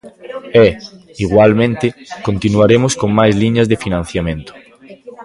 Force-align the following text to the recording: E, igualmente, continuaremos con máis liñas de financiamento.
E, 0.65 0.67
igualmente, 1.25 1.87
continuaremos 2.27 2.91
con 3.01 3.09
máis 3.19 3.33
liñas 3.41 3.69
de 3.71 3.81
financiamento. 3.85 4.51